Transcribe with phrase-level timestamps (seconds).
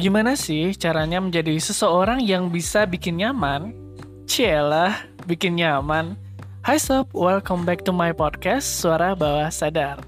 [0.00, 3.76] Gimana sih caranya menjadi seseorang yang bisa bikin nyaman?
[4.24, 4.96] Cielah,
[5.28, 6.16] bikin nyaman.
[6.64, 10.00] Hai sob, welcome back to my podcast Suara Bawah Sadar.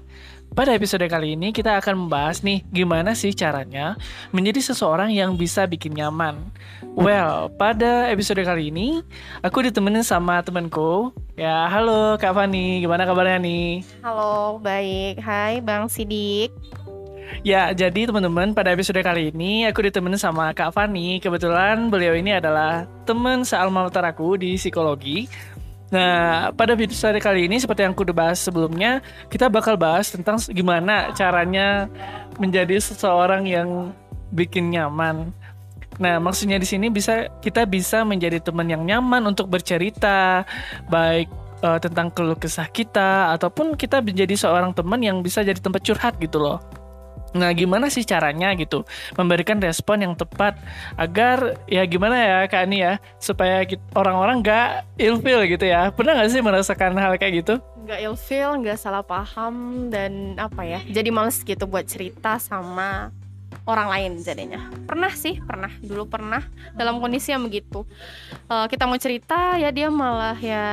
[0.57, 3.93] Pada episode kali ini kita akan membahas nih gimana sih caranya
[4.33, 6.41] menjadi seseorang yang bisa bikin nyaman.
[6.97, 9.05] Well, pada episode kali ini
[9.45, 11.13] aku ditemenin sama temanku.
[11.37, 13.85] Ya, halo Kak Fani, gimana kabarnya nih?
[14.01, 15.21] Halo, baik.
[15.21, 16.49] Hai Bang Sidik.
[17.43, 21.19] Ya, jadi teman-teman pada episode kali ini aku ditemenin sama Kak Fani.
[21.19, 25.27] Kebetulan beliau ini adalah teman sealma mater aku di psikologi.
[25.91, 30.39] Nah, pada episode kali ini seperti yang aku udah bahas sebelumnya, kita bakal bahas tentang
[30.55, 31.91] gimana caranya
[32.39, 33.91] menjadi seseorang yang
[34.31, 35.35] bikin nyaman.
[35.99, 40.47] Nah, maksudnya di sini bisa kita bisa menjadi teman yang nyaman untuk bercerita,
[40.87, 41.27] baik
[41.59, 46.15] uh, tentang keluh kesah kita ataupun kita menjadi seorang teman yang bisa jadi tempat curhat
[46.23, 46.82] gitu loh.
[47.33, 48.85] Nah, gimana sih caranya gitu
[49.17, 50.57] memberikan respon yang tepat
[50.95, 53.65] agar ya gimana ya Kak Ani ya supaya
[53.97, 55.89] orang-orang gak ilfil gitu ya.
[55.89, 57.57] Pernah gak sih merasakan hal kayak gitu?
[57.89, 60.79] Gak ilfil, gak salah paham dan apa ya?
[60.85, 63.09] Jadi males gitu buat cerita sama
[63.65, 64.61] orang lain jadinya.
[64.85, 65.71] Pernah sih, pernah.
[65.79, 66.43] Dulu pernah
[66.75, 67.87] dalam kondisi yang begitu.
[68.47, 70.65] Uh, kita mau cerita ya dia malah ya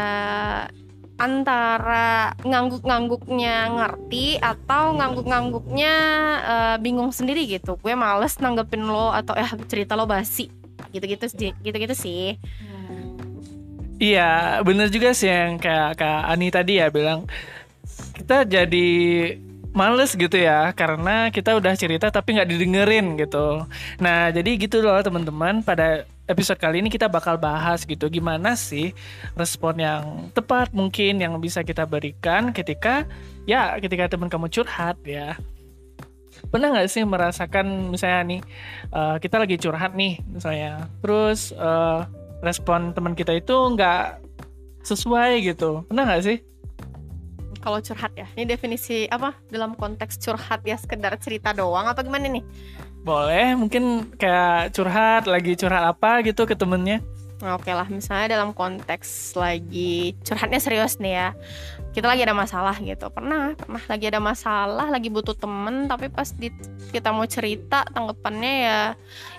[1.20, 5.94] antara ngangguk-ngangguknya ngerti atau ngangguk-ngangguknya
[6.40, 7.76] uh, bingung sendiri gitu.
[7.84, 10.48] Gue males nanggepin lo atau eh cerita lo basi.
[10.88, 12.40] Gitu-gitu gitu-gitu sih.
[14.00, 17.28] Iya bener juga sih yang kayak kak Ani tadi ya bilang.
[18.16, 18.88] Kita jadi
[19.70, 23.64] males gitu ya karena kita udah cerita tapi nggak didengerin gitu.
[24.02, 28.94] Nah jadi gitu loh teman-teman pada episode kali ini kita bakal bahas gitu gimana sih
[29.34, 33.06] respon yang tepat mungkin yang bisa kita berikan ketika
[33.46, 35.38] ya ketika teman kamu curhat ya.
[36.50, 38.40] Pernah nggak sih merasakan misalnya nih
[38.90, 42.06] uh, kita lagi curhat nih misalnya terus uh,
[42.42, 44.18] respon teman kita itu nggak
[44.82, 45.84] sesuai gitu.
[45.86, 46.38] Pernah nggak sih?
[47.60, 48.26] Kalau curhat ya.
[48.34, 49.36] Ini definisi apa?
[49.52, 52.44] Dalam konteks curhat ya sekedar cerita doang apa gimana nih?
[53.00, 57.00] Boleh mungkin kayak curhat lagi curhat apa gitu ke temennya.
[57.40, 61.28] Oke lah, misalnya dalam konteks lagi curhatnya serius nih ya.
[61.96, 63.08] Kita lagi ada masalah gitu.
[63.08, 66.52] Pernah, pernah lagi ada masalah, lagi butuh temen Tapi pas di,
[66.92, 68.80] kita mau cerita tanggapannya ya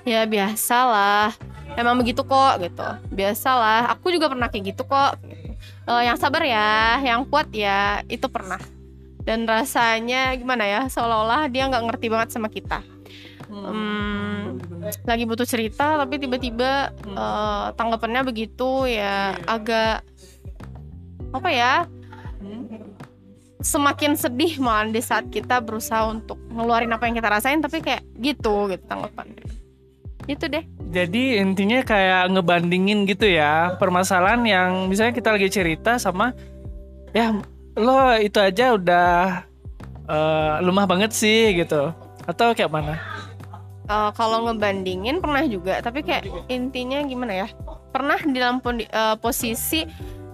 [0.02, 1.30] Ya biasa lah.
[1.78, 2.84] Emang begitu kok gitu.
[3.14, 5.22] Biasalah, aku juga pernah kayak gitu kok
[5.88, 8.60] uh, yang sabar ya yang kuat ya itu pernah.
[9.22, 12.82] Dan rasanya gimana ya seolah-olah dia nggak ngerti banget sama kita.
[13.52, 14.58] Um,
[15.06, 20.08] lagi butuh cerita tapi tiba-tiba uh, tanggapannya begitu ya agak
[21.32, 21.74] apa ya
[23.62, 28.02] semakin sedih malah di saat kita berusaha untuk ngeluarin apa yang kita rasain tapi kayak
[28.18, 29.61] gitu gitu tanggapannya
[30.36, 30.64] itu deh.
[30.92, 36.36] Jadi intinya kayak ngebandingin gitu ya permasalahan yang misalnya kita lagi cerita sama
[37.16, 37.36] ya
[37.80, 39.44] lo itu aja udah
[40.08, 41.92] uh, lemah banget sih gitu.
[42.28, 43.00] Atau kayak mana?
[43.92, 47.48] Uh, kalau ngebandingin pernah juga tapi kayak intinya gimana ya?
[47.92, 49.84] Pernah di dalam uh, posisi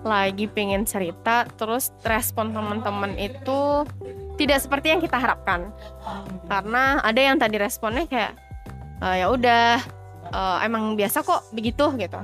[0.06, 3.84] lagi pengen cerita terus respon teman-teman itu
[4.38, 5.74] tidak seperti yang kita harapkan.
[6.46, 8.47] Karena ada yang tadi responnya kayak
[9.02, 9.82] uh, ya udah.
[10.28, 12.20] Uh, emang biasa kok begitu gitu.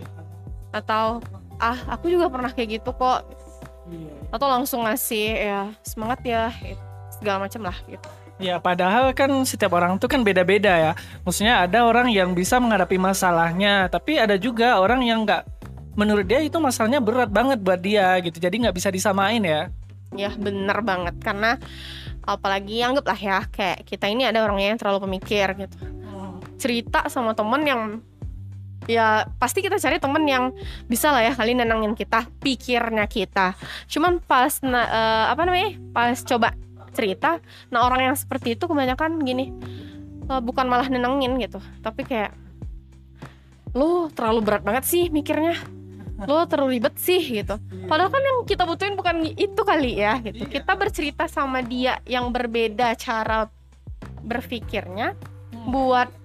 [0.75, 1.23] Atau
[1.61, 3.23] ah aku juga pernah kayak gitu kok.
[4.31, 6.51] Atau langsung ngasih ya semangat ya
[7.16, 8.07] segala macam lah gitu.
[8.41, 10.91] Ya padahal kan setiap orang tuh kan beda-beda ya.
[11.23, 15.47] Maksudnya ada orang yang bisa menghadapi masalahnya Tapi ada juga orang yang nggak
[15.94, 18.41] Menurut dia itu masalahnya berat banget buat dia gitu.
[18.41, 19.69] Jadi nggak bisa disamain ya.
[20.17, 21.16] Ya bener banget.
[21.22, 21.55] Karena
[22.25, 26.03] apalagi anggaplah ya Kayak kita ini ada orangnya yang terlalu pemikir gitu
[26.63, 27.81] cerita sama temen yang
[28.88, 30.51] ya pasti kita cari temen yang
[30.88, 33.59] bisa lah ya kali nenangin kita pikirnya kita.
[33.91, 36.56] Cuman pas na, uh, apa namanya pas coba
[36.96, 37.41] cerita
[37.73, 39.49] nah orang yang seperti itu kebanyakan gini
[40.32, 41.59] uh, bukan malah nenangin gitu.
[41.84, 42.32] Tapi kayak
[43.76, 45.59] lu terlalu berat banget sih mikirnya.
[46.23, 47.59] Lo terlalu ribet sih gitu.
[47.91, 50.47] Padahal kan yang kita butuhin bukan itu kali ya gitu.
[50.47, 53.52] Kita bercerita sama dia yang berbeda cara
[54.23, 55.20] berpikirnya
[55.67, 56.22] buat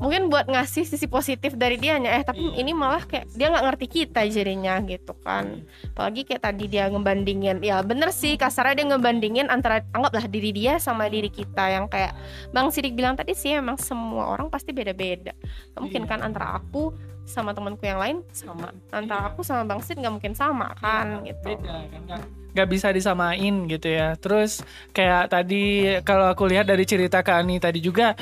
[0.00, 2.64] mungkin buat ngasih sisi positif dari dia eh tapi iya.
[2.64, 5.92] ini malah kayak dia nggak ngerti kita jadinya gitu kan iya.
[5.92, 10.80] apalagi kayak tadi dia ngebandingin ya bener sih kasarnya dia ngebandingin antara anggaplah diri dia
[10.80, 12.16] sama diri kita yang kayak
[12.48, 15.36] bang Sidik bilang tadi sih emang semua orang pasti beda-beda
[15.76, 16.10] mungkin iya.
[16.16, 16.96] kan antara aku
[17.28, 21.60] sama temanku yang lain sama antara aku sama bang Sid nggak mungkin sama kan gitu
[21.60, 21.76] beda
[22.08, 24.14] kan nggak bisa disamain gitu ya.
[24.18, 24.62] Terus
[24.94, 28.14] kayak tadi kalau aku lihat dari cerita Kak Ani tadi juga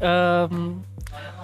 [0.00, 0.80] em,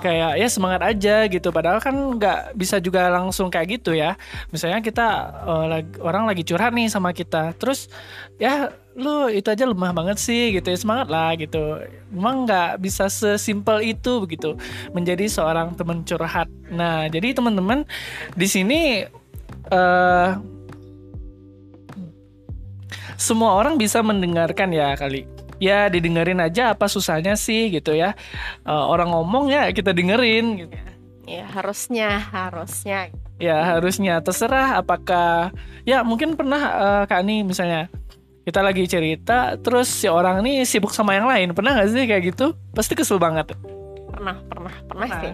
[0.01, 1.49] kayak ya semangat aja gitu.
[1.53, 4.17] Padahal kan nggak bisa juga langsung kayak gitu ya.
[4.53, 5.09] Misalnya kita
[5.47, 7.93] eh, lag- orang lagi curhat nih sama kita, terus
[8.41, 11.79] ya lu itu aja lemah banget sih gitu ya semangat lah gitu.
[12.11, 14.59] Emang nggak bisa sesimpel itu begitu
[14.91, 16.51] menjadi seorang teman curhat.
[16.75, 17.87] Nah jadi teman-teman
[18.35, 19.07] di sini
[19.71, 20.29] eh
[23.21, 25.29] semua orang bisa mendengarkan ya kali.
[25.61, 28.17] Ya didengerin aja apa susahnya sih gitu ya.
[28.65, 30.73] Eh, orang ngomong ya kita dengerin gitu.
[31.29, 33.13] Ya harusnya, harusnya.
[33.37, 35.53] Ya harusnya terserah apakah
[35.85, 37.93] ya mungkin pernah eh, Kak Ani misalnya
[38.49, 41.53] kita lagi cerita terus si orang ini sibuk sama yang lain.
[41.53, 42.57] Pernah gak sih kayak gitu?
[42.73, 43.53] Pasti kesel banget.
[44.11, 45.21] Pernah, pernah, pernah Pernah.
[45.21, 45.33] sih.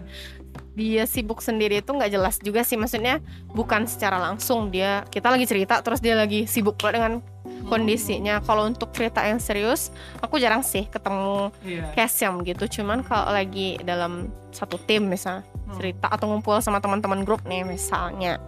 [0.76, 2.76] Dia sibuk sendiri itu nggak jelas juga sih.
[2.76, 7.24] Maksudnya bukan secara langsung dia kita lagi cerita terus dia lagi sibuk pula dengan
[7.66, 8.40] kondisinya.
[8.40, 11.92] Kalau untuk cerita yang serius, aku jarang sih ketemu Iya.
[11.92, 12.64] case yang begitu.
[12.72, 15.74] Cuman kalau lagi dalam satu tim misalnya Hmm.
[15.76, 18.38] cerita atau ngumpul sama teman-teman grup nih misalnya.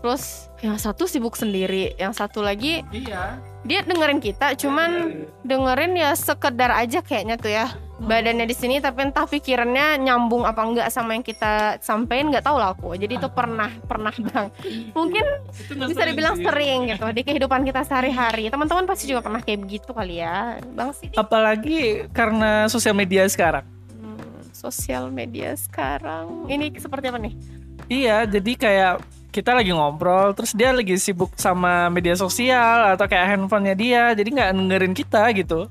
[0.00, 3.36] Terus yang satu sibuk sendiri, yang satu lagi Iya.
[3.60, 7.68] dia dengerin kita, cuman dengerin ya sekedar aja kayaknya tuh ya.
[8.00, 12.56] Badannya di sini tapi entah pikirannya nyambung apa enggak sama yang kita sampein nggak tahu
[12.56, 12.96] lah aku.
[12.96, 14.48] Jadi itu pernah pernah bang.
[14.90, 16.44] Mungkin Itu nggak bisa dibilang sih.
[16.48, 18.48] sering gitu di kehidupan kita sehari-hari.
[18.48, 21.12] Teman-teman pasti juga pernah kayak begitu kali ya, bang sih.
[21.12, 23.68] Apalagi karena sosial media sekarang.
[23.92, 27.36] Hmm, sosial media sekarang ini seperti apa nih?
[27.84, 28.94] Iya, jadi kayak
[29.30, 34.26] kita lagi ngobrol, terus dia lagi sibuk sama media sosial atau kayak handphonenya dia, jadi
[34.26, 35.70] nggak dengerin kita gitu.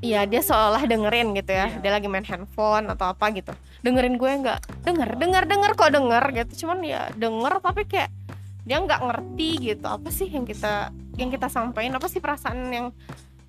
[0.00, 0.24] Iya.
[0.24, 1.68] Dia seolah dengerin gitu ya.
[1.76, 3.52] Dia lagi main handphone atau apa gitu.
[3.84, 6.64] Dengerin gue nggak Denger, denger, denger kok denger gitu.
[6.64, 8.08] Cuman ya denger tapi kayak
[8.64, 9.84] Dia nggak ngerti gitu.
[9.84, 10.88] Apa sih yang kita
[11.20, 12.00] Yang kita sampaikan?
[12.00, 12.86] Apa sih perasaan yang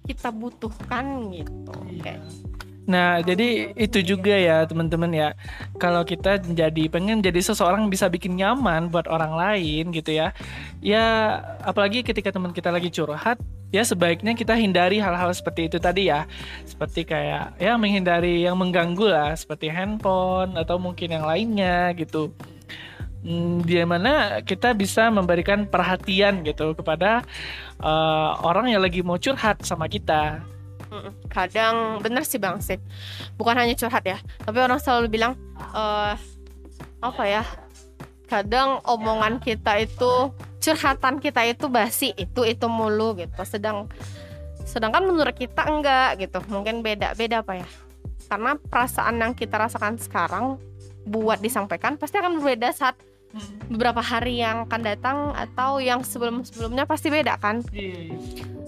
[0.04, 1.72] kita butuhkan gitu?
[2.04, 2.20] Kayak
[2.90, 5.30] Nah, jadi itu juga ya teman-teman ya.
[5.78, 10.34] Kalau kita jadi pengen jadi seseorang bisa bikin nyaman buat orang lain gitu ya.
[10.82, 13.38] Ya, apalagi ketika teman kita lagi curhat,
[13.70, 16.26] ya sebaiknya kita hindari hal-hal seperti itu tadi ya.
[16.66, 22.34] Seperti kayak ya menghindari yang mengganggu lah, seperti handphone atau mungkin yang lainnya gitu.
[23.22, 27.22] Hmm, di mana kita bisa memberikan perhatian gitu kepada
[27.78, 30.42] eh, orang yang lagi mau curhat sama kita.
[31.32, 32.84] Kadang bener sih Bang Sid
[33.40, 35.40] Bukan hanya curhat ya Tapi orang selalu bilang
[35.72, 36.16] eh
[37.00, 37.44] Apa ya
[38.28, 43.40] Kadang omongan kita itu Curhatan kita itu basi Itu itu mulu gitu.
[43.48, 43.88] Sedang
[44.68, 46.44] Sedangkan menurut kita enggak gitu.
[46.52, 47.68] Mungkin beda Beda apa ya.
[48.28, 50.60] Karena perasaan yang kita rasakan sekarang
[51.08, 53.00] Buat disampaikan Pasti akan berbeda saat
[53.72, 58.16] Beberapa hari yang akan datang Atau yang sebelum-sebelumnya Pasti beda kan Iya,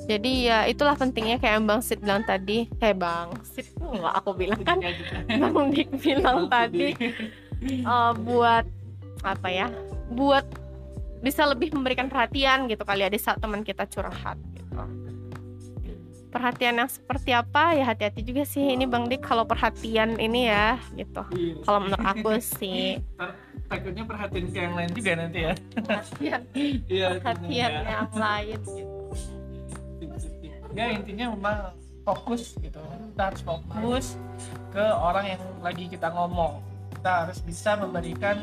[0.03, 2.67] jadi ya itulah pentingnya kayak yang Bang Sid bilang tadi.
[2.83, 4.79] Eh Bang Sid nggak aku bilang kan
[5.41, 6.91] Bang Dik bilang tadi
[7.63, 8.65] eh, buat
[9.23, 9.71] apa ya?
[10.11, 10.43] Buat
[11.23, 14.83] bisa lebih memberikan perhatian gitu kali ya di saat teman kita curhat gitu.
[16.33, 20.81] Perhatian yang seperti apa ya hati-hati juga sih ini Bang Dik kalau perhatian ini ya
[20.97, 21.21] gitu.
[21.29, 21.61] Iya.
[21.61, 22.97] Kalau menurut aku sih
[23.69, 25.53] takutnya perhatiin ke yang lain juga nanti ya.
[25.77, 26.41] perhatian
[26.89, 27.07] Iya.
[27.21, 28.97] perhatian yang lain gitu.
[30.73, 31.57] Ya intinya memang
[32.01, 32.81] fokus gitu.
[32.81, 34.05] Kita harus fokus
[34.73, 36.65] ke orang yang lagi kita ngomong.
[36.97, 38.41] Kita harus bisa memberikan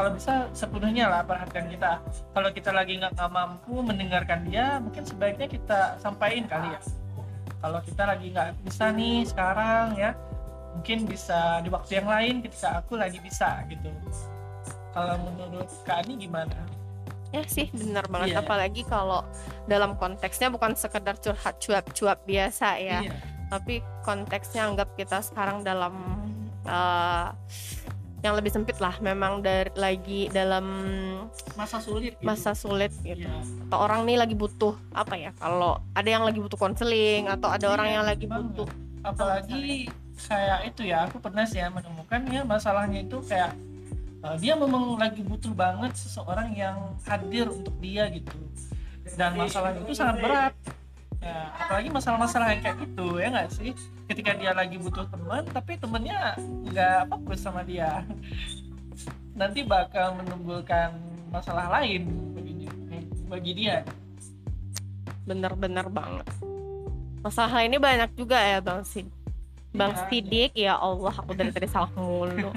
[0.00, 2.00] kalau bisa sepenuhnya lah perhatian kita.
[2.32, 6.80] Kalau kita lagi nggak mampu mendengarkan dia, mungkin sebaiknya kita sampaikan kali ya.
[7.58, 10.14] Kalau kita lagi nggak bisa nih sekarang ya,
[10.74, 13.90] mungkin bisa di waktu yang lain ketika aku lagi bisa gitu.
[14.94, 16.54] Kalau menurut Kak Ani gimana?
[17.28, 18.40] Ya sih benar banget Iya.
[18.40, 19.20] apalagi kalau
[19.68, 23.12] dalam konteksnya bukan sekedar curhat cuap-cuap biasa ya, Iya.
[23.52, 25.92] tapi konteksnya anggap kita sekarang dalam
[26.64, 27.28] eh,
[28.18, 30.66] yang lebih sempit lah, memang dari lagi dalam
[31.54, 32.18] Masa sulit.
[32.18, 32.26] Gitu.
[32.26, 33.22] masa sulit gitu.
[33.26, 33.38] Iya.
[33.70, 35.30] Atau orang nih lagi butuh apa ya?
[35.38, 38.44] Kalau ada yang lagi butuh konseling atau ada orang Iya, yang lagi banget.
[38.50, 39.86] butuh apalagi
[40.18, 43.54] kayak itu ya aku pernah sih ya menemukan ya masalahnya itu kayak
[44.26, 48.34] uh, dia memang lagi butuh banget seseorang yang hadir untuk dia gitu
[49.14, 50.52] dan masalahnya itu sangat berat
[51.22, 53.70] ya apalagi masalah-masalah yang kayak gitu ya nggak sih
[54.08, 56.34] ketika dia lagi butuh teman tapi temennya
[56.72, 58.02] nggak fokus sama dia
[59.36, 60.96] nanti bakal menimbulkan
[61.28, 62.66] masalah lain bagi,
[63.28, 63.84] bagi dia
[65.28, 66.26] bener-bener banget.
[67.20, 69.04] Masalah ini banyak juga ya Bang Sid.
[69.76, 70.04] Bang Iya.
[70.08, 72.48] Sidik ya Allah aku dari tadi salah mulu.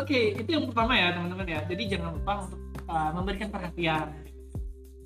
[0.00, 1.60] Oke, itu yang pertama ya teman-teman ya.
[1.68, 4.08] Jadi jangan lupa untuk uh, memberikan perhatian.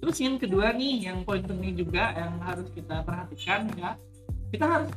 [0.00, 4.00] terus yang kedua nih yang poin penting juga yang harus kita perhatikan ya
[4.50, 4.90] kita harus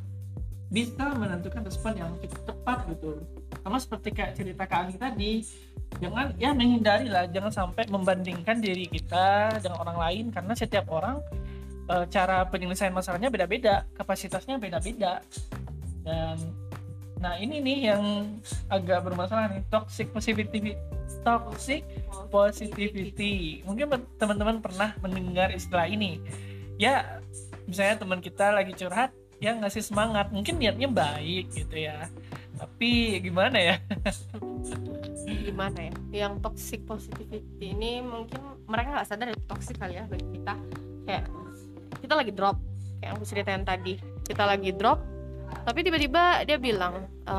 [0.74, 2.12] bisa menentukan respon yang
[2.50, 3.22] tepat gitu.
[3.62, 5.32] Sama seperti kayak cerita Kak Ani tadi
[6.02, 11.22] jangan ya menghindari lah jangan sampai membandingkan diri kita dengan orang lain karena setiap orang
[11.86, 15.22] e, cara penyelesaian masalahnya beda-beda kapasitasnya beda-beda.
[16.02, 16.38] Dan
[17.22, 18.04] nah ini nih yang
[18.68, 20.74] agak bermasalah nih toxic positivity
[21.22, 21.86] toxic
[22.34, 23.62] positivity.
[23.64, 26.18] Mungkin teman-teman pernah mendengar istilah ini.
[26.82, 27.22] Ya
[27.70, 30.32] misalnya teman kita lagi curhat yang ngasih semangat.
[30.32, 32.08] Mungkin niatnya baik gitu ya.
[32.56, 33.76] Tapi gimana ya?
[35.24, 35.94] Gimana ya?
[36.12, 38.40] Yang toxic positivity ini mungkin
[38.72, 40.54] mereka nggak sadar itu toxic kali ya bagi kita.
[41.04, 41.26] Kayak
[42.00, 42.58] kita lagi drop.
[43.04, 44.00] Kayak aku ceritain tadi.
[44.24, 45.14] Kita lagi drop
[45.62, 47.36] tapi tiba-tiba dia bilang e,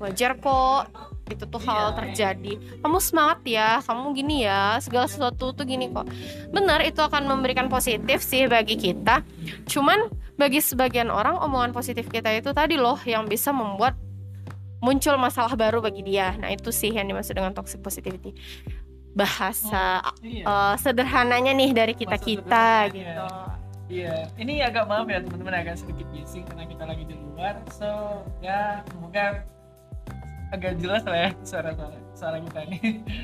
[0.00, 0.88] wajar kok
[1.28, 1.96] itu tuh hal iya.
[2.00, 2.52] terjadi.
[2.80, 6.08] Kamu semangat ya kamu gini ya segala sesuatu tuh gini kok.
[6.48, 9.20] Benar itu akan memberikan positif sih bagi kita.
[9.68, 13.98] Cuman bagi sebagian orang omongan positif kita itu tadi loh yang bisa membuat
[14.78, 16.38] muncul masalah baru bagi dia.
[16.38, 18.30] Nah, itu sih yang dimaksud dengan toxic positivity.
[19.18, 20.44] Bahasa oh, iya.
[20.46, 23.26] uh, sederhananya nih dari kita-kita gitu.
[23.88, 27.58] Iya, ini agak maaf ya teman-teman agak sedikit bising karena kita lagi di luar.
[27.74, 29.42] So, ya semoga
[30.54, 32.78] agak jelas lah ya suara-suara suara kita ini.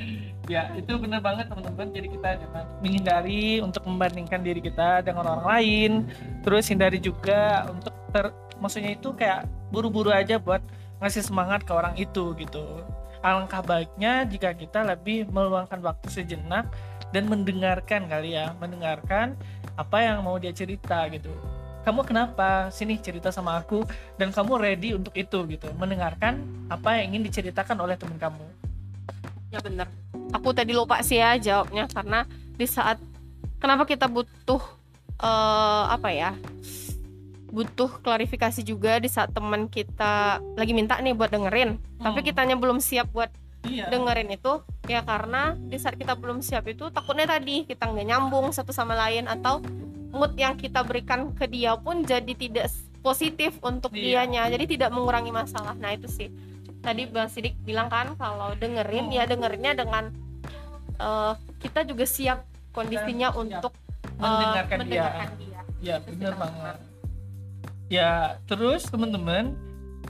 [0.53, 1.91] ya itu benar banget teman-teman.
[1.91, 5.91] Jadi kita jangan menghindari untuk membandingkan diri kita dengan orang lain.
[6.47, 8.31] Terus hindari juga untuk ter
[8.63, 10.63] maksudnya itu kayak buru-buru aja buat
[11.03, 12.63] ngasih semangat ke orang itu gitu.
[13.19, 16.71] Alangkah baiknya jika kita lebih meluangkan waktu sejenak
[17.11, 19.35] dan mendengarkan kali ya mendengarkan
[19.75, 21.33] apa yang mau dia cerita gitu.
[21.83, 22.73] Kamu kenapa?
[22.73, 23.85] Sini cerita sama aku
[24.17, 25.69] dan kamu ready untuk itu gitu.
[25.77, 28.64] Mendengarkan apa yang ingin diceritakan oleh teman kamu
[29.55, 29.87] ya benar
[30.35, 32.27] aku tadi lupa sih ya jawabnya karena
[32.59, 32.99] di saat
[33.63, 34.59] kenapa kita butuh
[35.23, 36.35] uh, apa ya
[37.55, 42.03] butuh klarifikasi juga di saat teman kita lagi minta nih buat dengerin hmm.
[42.03, 43.31] tapi kitanya belum siap buat
[43.63, 43.87] iya.
[43.87, 44.59] dengerin itu
[44.91, 48.99] ya karena di saat kita belum siap itu takutnya tadi kita nggak nyambung satu sama
[48.99, 49.63] lain atau
[50.11, 52.67] mood yang kita berikan ke dia pun jadi tidak
[52.99, 54.27] positif untuk iya.
[54.27, 56.27] dianya jadi tidak mengurangi masalah nah itu sih
[56.85, 60.13] tadi bang Sidik bilang kan kalau dengerin ya dengerinnya dengan
[61.01, 63.41] uh, kita juga siap kondisinya siap.
[63.41, 63.73] untuk
[64.21, 65.49] uh, mendengarkan, mendengarkan dia.
[65.49, 65.61] dia.
[65.81, 66.77] Ya benar banget.
[67.89, 68.11] Ya
[68.45, 69.57] terus teman-teman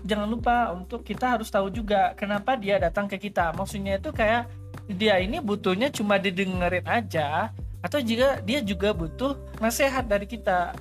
[0.04, 3.56] jangan lupa untuk kita harus tahu juga kenapa dia datang ke kita.
[3.56, 4.52] Maksudnya itu kayak
[4.92, 7.50] dia ini butuhnya cuma didengerin aja
[7.82, 10.74] atau jika dia juga butuh nasihat dari kita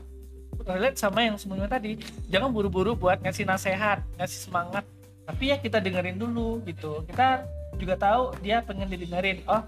[0.64, 2.00] relate sama yang sebelumnya tadi
[2.32, 4.84] jangan buru-buru buat ngasih nasihat ngasih semangat
[5.24, 7.04] tapi ya kita dengerin dulu gitu.
[7.08, 7.48] Kita
[7.80, 9.40] juga tahu dia pengen didengerin.
[9.48, 9.64] Oh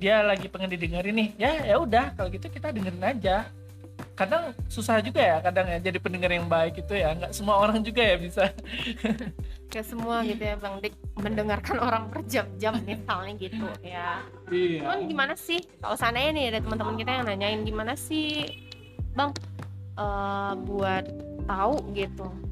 [0.00, 1.28] dia lagi pengen didengerin nih.
[1.38, 3.46] Ya ya udah kalau gitu kita dengerin aja.
[4.16, 7.14] Kadang susah juga ya kadang ya jadi pendengar yang baik itu ya.
[7.14, 8.50] Nggak semua orang juga ya bisa.
[9.70, 10.94] Gak semua gitu ya bang Dik.
[11.22, 14.18] Mendengarkan orang berjam-jam misalnya gitu ya.
[14.50, 14.82] Iya.
[14.82, 15.62] cuman gimana sih?
[15.78, 18.50] Kalau sananya nih ada teman-teman kita yang nanyain gimana sih
[19.14, 19.30] bang
[19.94, 21.06] uh, buat
[21.46, 22.49] tahu gitu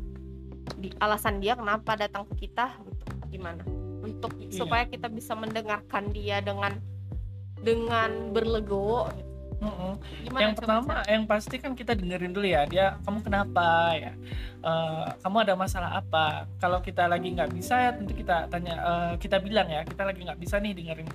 [0.79, 3.05] di alasan dia kenapa datang ke kita gitu
[3.35, 3.63] gimana
[4.03, 4.55] untuk iya.
[4.55, 6.79] supaya kita bisa mendengarkan dia dengan
[7.59, 9.28] dengan berlegowo gitu.
[10.38, 14.12] Yang pertama, yang pasti kan kita dengerin dulu ya dia kamu kenapa ya,
[14.62, 16.47] uh, kamu ada masalah apa?
[16.62, 20.23] Kalau kita lagi nggak bisa ya tentu kita tanya, uh, kita bilang ya kita lagi
[20.23, 21.09] nggak bisa nih dengerin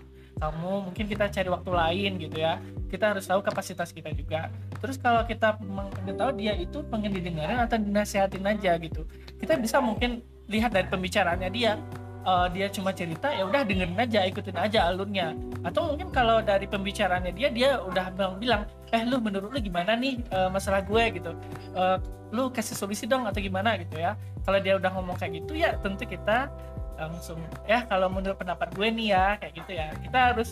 [0.43, 2.59] kamu, mungkin kita cari waktu lain gitu ya.
[2.91, 4.51] Kita harus tahu kapasitas kita juga.
[4.83, 5.55] Terus kalau kita
[6.03, 9.07] udah tahu dia itu pengen didengarin atau dinasehatin aja gitu,
[9.39, 10.19] kita bisa mungkin
[10.51, 11.79] lihat dari pembicaraannya dia
[12.27, 16.67] uh, dia cuma cerita ya udah dengerin aja ikutin aja alurnya atau mungkin kalau dari
[16.67, 21.03] pembicaraannya dia dia udah bilang bilang eh lu menurut lu gimana nih uh, masalah gue?
[21.19, 21.31] Gitu.
[21.71, 21.97] Uh,
[22.35, 23.79] lu kasih solusi dong atau gimana?
[23.79, 24.19] Gitu ya.
[24.43, 26.51] Kalau dia udah ngomong kayak gitu ya tentu kita
[26.93, 29.87] langsung ya kalau menurut pendapat gue nih ya kayak gitu ya.
[30.03, 30.51] Kita harus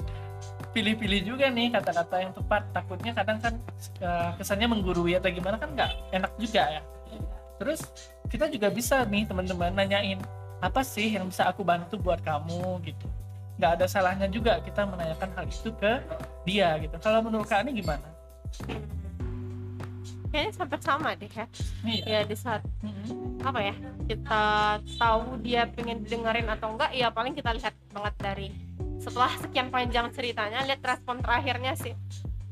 [0.72, 2.64] pilih-pilih juga nih kata-kata yang tepat.
[2.72, 3.54] Takutnya kadang kan
[4.40, 6.82] kesannya menggurui atau gimana kan nggak enak juga ya.
[7.60, 7.84] Terus
[8.32, 10.24] kita juga bisa nih teman-teman nanyain
[10.64, 12.80] apa sih yang bisa aku bantu buat kamu?
[12.88, 13.21] Gitu
[13.62, 16.02] nggak ada salahnya juga kita menanyakan hal itu ke
[16.50, 18.10] dia gitu kalau menurut kak ini gimana
[20.34, 21.46] kayaknya sampai sama deh ya
[21.86, 22.04] iya.
[22.10, 23.46] ya di saat mm-hmm.
[23.46, 23.76] apa ya
[24.10, 24.44] kita
[24.98, 28.48] tahu dia pengen dengerin atau enggak ya paling kita lihat banget dari
[28.98, 31.94] setelah sekian panjang ceritanya lihat respon terakhirnya sih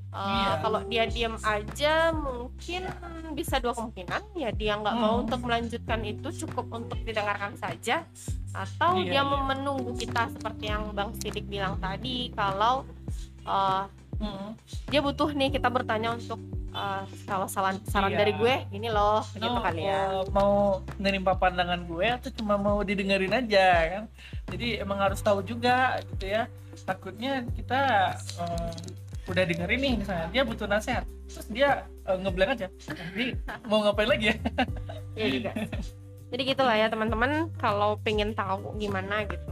[0.10, 0.52] Uh, iya.
[0.66, 2.82] Kalau dia diam aja mungkin
[3.38, 5.04] bisa dua kemungkinan ya dia nggak hmm.
[5.06, 8.02] mau untuk melanjutkan itu cukup untuk didengarkan saja
[8.50, 9.38] atau iya, dia iya.
[9.46, 12.90] menunggu kita seperti yang Bang Sidik bilang tadi kalau
[13.46, 13.86] eh,
[14.20, 14.52] Hmm.
[14.92, 16.44] dia butuh nih kita bertanya untuk
[16.76, 18.20] eh, kalau saran saran Iya.
[18.20, 22.60] dari gue ini loh gitu Lo, kali ya eh, mau nerima pandangan gue atau cuma
[22.60, 24.04] mau didengerin aja kan
[24.52, 26.52] jadi emang harus tahu juga gitu ya
[26.84, 28.12] takutnya kita
[28.44, 28.76] eh,
[29.30, 33.38] udah dengerin nih misalnya dia butuh nasihat terus dia eh, ngeblank aja jadi
[33.70, 34.36] mau ngapain lagi ya?
[35.20, 35.52] Iya juga.
[36.30, 39.52] Jadi gitulah ya teman-teman kalau pengen tahu gimana gitu.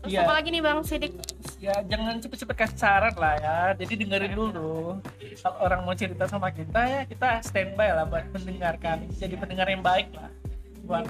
[0.00, 0.22] Terus Iya.
[0.24, 1.12] apa lagi nih bang Sidik?
[1.58, 5.02] Ya jangan cepet-cepet kasih saran lah ya jadi dengerin dulu.
[5.42, 9.82] Kalau orang mau cerita sama kita ya kita standby lah buat mendengarkan jadi pendengar yang
[9.84, 10.30] baik lah
[10.86, 11.04] buat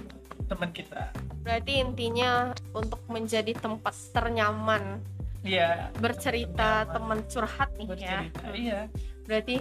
[0.48, 1.12] teman kita.
[1.46, 4.98] Berarti intinya untuk menjadi tempat ternyaman
[5.44, 5.92] iya.
[5.98, 7.94] Bercerita teman curhat nih ya.
[7.96, 8.80] Bercerita iya.
[9.26, 9.56] Berarti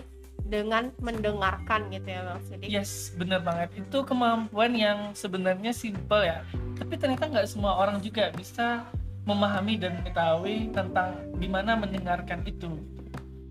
[0.46, 3.74] dengan mendengarkan gitu ya bang Sidik yes bener banget.
[3.82, 6.46] Itu kemampuan yang sebenarnya simple ya.
[6.78, 8.86] Tapi ternyata nggak semua orang juga bisa
[9.26, 12.78] memahami dan mengetahui tentang gimana mendengarkan itu.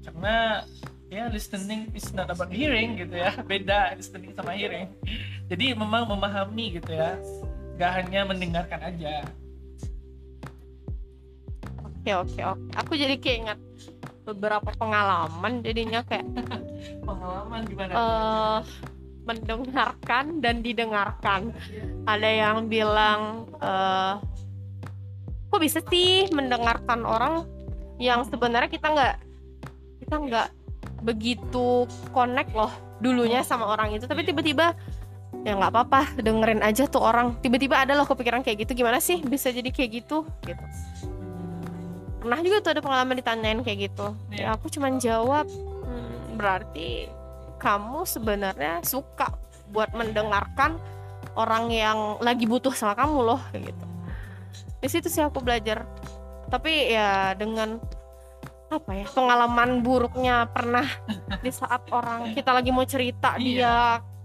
[0.06, 0.62] Karena
[1.10, 3.34] ya listening is not about hearing gitu ya.
[3.50, 4.86] Beda listening sama hearing.
[5.50, 7.18] Jadi memang memahami gitu ya.
[7.74, 9.26] Nggak hanya mendengarkan aja
[12.04, 12.68] oke oke oke.
[12.84, 13.56] Aku jadi keinget
[14.28, 16.28] beberapa pengalaman jadinya kayak
[17.08, 17.92] pengalaman gimana?
[17.96, 18.60] Eh
[19.24, 21.56] mendengarkan dan didengarkan.
[22.04, 24.20] Ada yang bilang eh
[25.48, 27.48] kok bisa sih mendengarkan orang
[27.96, 29.14] yang sebenarnya kita nggak
[30.04, 30.48] kita nggak
[31.00, 34.04] begitu connect loh dulunya sama orang itu.
[34.04, 34.76] Tapi tiba-tiba
[35.40, 37.40] ya nggak apa-apa dengerin aja tuh orang.
[37.40, 38.84] Tiba-tiba ada loh kepikiran kayak gitu.
[38.84, 40.28] Gimana sih bisa jadi kayak gitu?
[40.44, 40.64] Gitu
[42.24, 44.40] pernah juga tuh ada pengalaman ditanyain kayak gitu Iya.
[44.40, 47.12] ya aku cuman jawab "Hmm, berarti
[47.56, 49.36] kamu sebenarnya suka
[49.68, 50.80] buat mendengarkan
[51.34, 53.84] orang yang lagi butuh sama kamu loh kayak gitu
[54.78, 55.84] di situ sih aku belajar
[56.46, 57.76] tapi ya dengan
[58.66, 60.84] apa ya pengalaman buruknya pernah
[61.38, 63.44] di saat orang kita lagi mau cerita Iya.
[63.44, 63.74] dia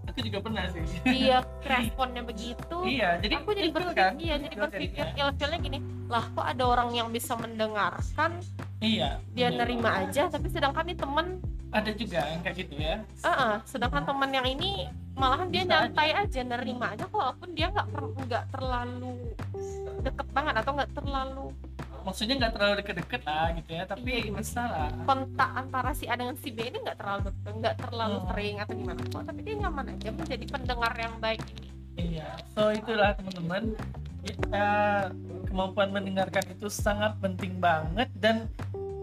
[0.08, 0.82] aku juga pernah sih.
[1.04, 2.76] Dia responnya begitu.
[2.84, 5.78] Iya jadi aku jadi berpikir kan, iya jadi berpikir ilfilnya gini
[6.10, 8.40] lah kok ada orang yang bisa mendengarkan?
[8.80, 9.68] Iya dia bener.
[9.68, 11.26] nerima aja tapi sedangkan nih temen
[11.70, 12.98] ada juga yang kayak gitu ya.
[13.22, 16.40] Eh, sedangkan temen yang ini malahan dia Bisa nyantai aja.
[16.42, 17.86] nerima aja walaupun dia nggak
[18.26, 19.14] nggak terlalu
[20.00, 21.46] deket banget atau nggak terlalu
[22.10, 24.40] maksudnya nggak terlalu deket-deket lah gitu ya tapi Iya, gimana?
[24.42, 28.26] bisa lah kontak antara si A dengan si B ini nggak terlalu nggak terlalu Hmm.
[28.28, 32.68] sering atau gimana kok tapi dia nyaman aja menjadi pendengar yang baik ini iya so
[32.68, 33.62] itulah teman-teman
[34.26, 34.34] ya,
[35.46, 38.50] kemampuan mendengarkan itu sangat penting banget dan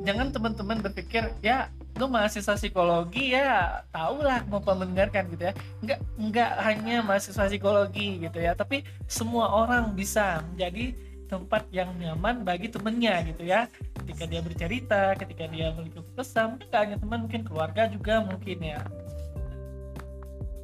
[0.04, 1.67] jangan teman-teman berpikir ya
[1.98, 8.22] lu mahasiswa psikologi ya tau lah kemampuan mendengarkan gitu ya nggak nggak hanya mahasiswa psikologi
[8.22, 10.93] gitu ya tapi semua orang bisa menjadi
[11.28, 13.68] tempat yang nyaman bagi temennya gitu ya.
[14.04, 18.58] Ketika dia bercerita ketika dia memiliki pesan mungkin nggak hanya teman mungkin keluarga juga mungkin
[18.63, 18.80] ya.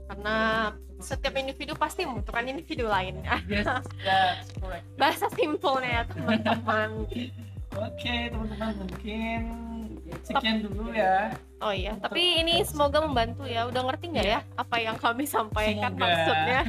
[0.08, 0.38] Karena
[1.04, 3.68] setiap individu pasti membutuhkan individu lainnya yes
[4.08, 4.88] that's correct.
[4.96, 6.90] Bahasa simpelnya ya teman-teman.
[7.88, 9.42] Oke teman-teman mungkin
[10.22, 11.34] sekian dulu ya.
[11.64, 13.66] Oh iya tapi ini semoga membantu ya.
[13.66, 16.04] Udah ngerti nggak ya apa yang kami sampaikan Semoga.
[16.06, 16.62] maksudnya?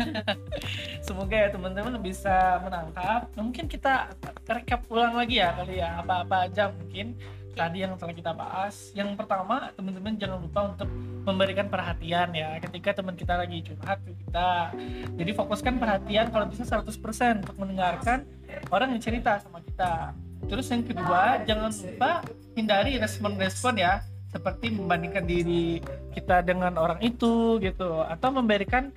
[1.07, 3.29] Semoga ya teman-teman bisa menangkap.
[3.35, 4.15] Mungkin kita
[4.47, 7.19] recap ulang lagi ya kali ya apa-apa aja mungkin
[7.55, 8.95] tadi yang telah kita bahas.
[8.95, 10.89] Yang pertama teman-teman jangan lupa untuk
[11.25, 14.75] memberikan perhatian ya ketika teman kita lagi curhat ke kita.
[15.17, 18.29] Jadi fokuskan perhatian kalau bisa 100% untuk mendengarkan
[18.71, 20.13] orang yang cerita sama kita
[20.49, 22.23] terus yang kedua jangan lupa
[22.55, 24.01] hindari respon-respon ya.
[24.35, 25.79] Seperti membandingkan diri
[26.11, 28.03] kita dengan orang itu gitu.
[28.03, 28.91] Atau memberikan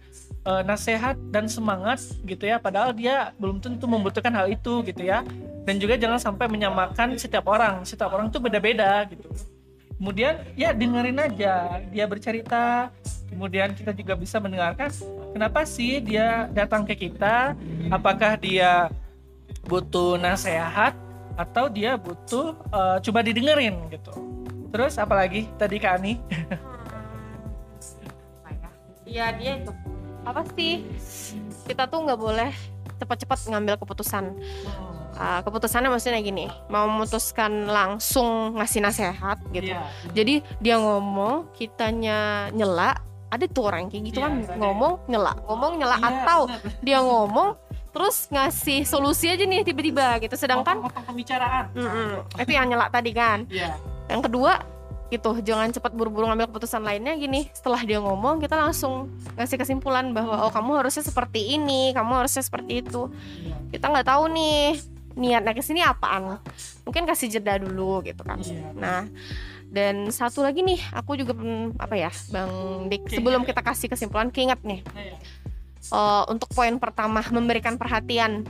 [0.49, 2.57] eh, nasihat dan semangat gitu ya.
[2.57, 5.21] Padahal dia belum tentu membutuhkan hal itu gitu ya.
[5.67, 7.85] Dan juga jangan sampai menyamakan setiap orang.
[7.85, 9.29] Setiap orang tuh beda-beda gitu.
[10.01, 11.85] Kemudian ya dengerin aja.
[11.93, 12.89] Dia bercerita.
[13.29, 14.89] Kemudian kita juga bisa mendengarkan
[15.35, 17.53] kenapa sih dia datang ke kita?
[17.93, 18.89] Apakah dia
[19.67, 20.95] butuh nasihat
[21.37, 24.11] atau dia butuh eh, coba didengerin gitu.
[24.67, 25.47] Terus apalagi?
[25.55, 26.13] Tadi Kak Ani?
[28.43, 28.69] Ya
[29.07, 29.71] iya dia itu.
[30.27, 30.83] Apa sih?
[31.63, 32.51] Kita tuh nggak boleh
[32.99, 34.35] cepat-cepat ngambil keputusan.
[35.17, 39.73] Ah, keputusannya maksudnya gini mau memutuskan langsung ngasih nasihat gitu.
[39.73, 39.81] Iya.
[40.13, 42.93] jadi dia ngomong kitanya nyela
[43.33, 45.33] ada tuh orang kayak gitu Iya, kan ngomong nyela.
[45.49, 46.61] Ngomong nyela Iya, atau benar.
[46.85, 47.49] dia ngomong
[47.91, 50.35] terus ngasih solusi aja nih tiba-tiba gitu.
[50.37, 51.65] Sedangkan Potong-potong pembicaraan.
[51.73, 52.09] Mm-mm,
[52.41, 53.45] itu yang nyela tadi kan.
[53.47, 53.75] Iya.
[54.07, 54.63] yang kedua
[55.11, 57.15] gitu jangan cepat buru-buru ngambil keputusan lainnya.
[57.15, 62.23] Gini setelah dia ngomong kita langsung ngasih kesimpulan bahwa oh kamu harusnya seperti ini kamu
[62.23, 63.11] harusnya seperti itu.
[63.43, 63.55] Iya.
[63.67, 64.79] kita nggak tahu nih
[65.17, 66.39] niatnya ke sini apaan.
[66.87, 68.39] Mungkin kasih jeda dulu gitu kan.
[68.39, 68.71] Iya.
[68.75, 69.03] nah
[69.67, 72.51] dan satu lagi nih aku juga mm, apa ya bang
[72.87, 74.79] Dik sebelum kita kasih kesimpulan keinget nih
[75.89, 78.43] eh, untuk poin pertama memberikan perhatian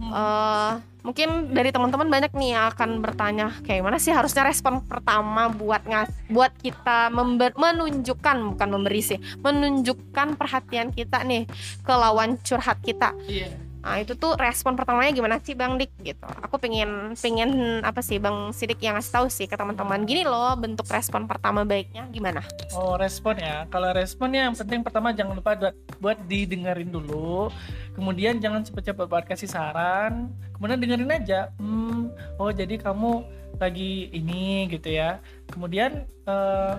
[0.00, 0.16] Hmm.
[0.16, 5.48] eh mungkin dari teman-teman banyak nih yang akan bertanya kayak mana sih harusnya respon pertama
[5.48, 11.44] buat ngas buat kita member- menunjukkan bukan memberi sih menunjukkan perhatian kita nih
[11.84, 13.52] ke lawan curhat kita Iya.
[13.80, 18.20] Nah itu tuh respon pertamanya gimana sih bang Dik gitu aku pengen pengen apa sih
[18.20, 22.44] bang Sidik yang ngasih tahu sih ke teman-teman gini loh bentuk respon pertama baiknya gimana
[22.70, 23.66] Oh respon ya.
[23.66, 27.50] Kalau responnya yang penting pertama jangan lupa buat, buat didengerin dulu.
[27.98, 30.30] Kemudian jangan cepet-cepet buat kasih saran.
[30.54, 31.50] Kemudian dengerin aja.
[31.58, 33.26] Hmm, oh jadi kamu
[33.58, 35.18] lagi ini gitu ya.
[35.50, 36.74] Kemudian eh,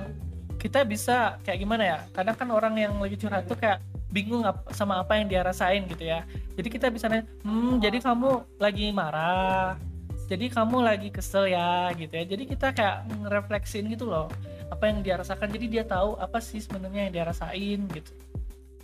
[0.55, 1.97] kita bisa kayak gimana ya?
[2.15, 5.83] Kadang kan orang yang lagi curhat tuh kayak bingung ap- sama apa yang dia rasain
[5.85, 6.27] gitu ya.
[6.53, 9.79] Jadi kita bisa nanya, hmm jadi kamu lagi marah.
[10.27, 12.23] Jadi kamu lagi kesel ya gitu ya.
[12.25, 14.27] Jadi kita kayak ngerefleksin gitu loh
[14.69, 18.11] apa yang dia rasakan jadi dia tahu apa sih sebenarnya yang dia rasain gitu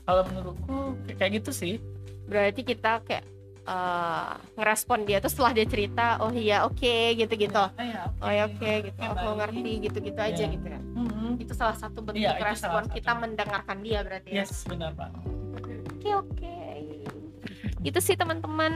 [0.03, 0.77] kalau menurutku
[1.09, 1.79] kayak- gitu sih
[2.25, 3.23] berarti kita kayak
[3.63, 6.83] eh, ngerespon dia tuh setelah dia cerita oh iya oke
[7.15, 9.37] gitu-gitu Ah, ya, oh ya oke gitu Oke, aku baik.
[9.39, 10.47] ngerti gitu-gitu aja Iya.
[10.49, 11.16] gitu ya Mhm.
[11.37, 12.93] Itu salah satu bentuk Iya, respon satu.
[12.93, 14.41] kita mendengarkan dia berarti ya?
[14.41, 15.09] Yes benar pak.
[15.93, 16.57] Oke oke.
[17.79, 18.73] Itu sih teman-teman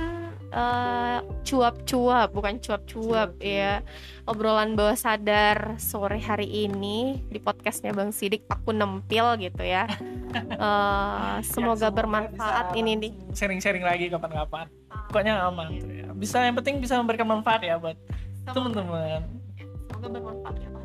[0.48, 3.82] eh, cuap-cuap bukan cuap-cuap ya.
[4.24, 9.86] Obrolan bawah sadar sore hari ini di podcastnya Bang Sidik aku nempil gitu ya.
[10.32, 13.12] Eh, semoga Ya, bermanfaat ini nih.
[13.32, 14.64] sharing-sharing lagi kapan-kapan.
[15.10, 16.08] Pokoknya aman tuh ya.
[16.14, 18.00] bisa yang penting bisa memberikan manfaat ya buat
[18.46, 19.28] teman-teman.
[19.90, 20.81] Semoga bermanfaat ya teman-teman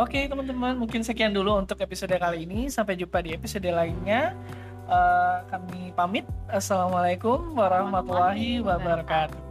[0.00, 2.72] Oke teman-teman, mungkin sekian dulu untuk episode kali ini.
[2.72, 4.32] Sampai jumpa di episode lainnya.
[4.88, 6.24] Eh, kami pamit.
[6.48, 9.49] Assalamualaikum warahmatullahi wabarakatuh.